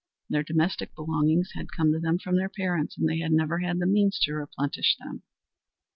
[0.31, 3.77] Their domestic belongings had come to them from their parents, and they had never had
[3.77, 5.21] the means to replenish them.